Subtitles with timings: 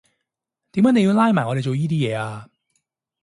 [0.71, 2.49] 點解你要拉埋我哋做依啲嘢呀？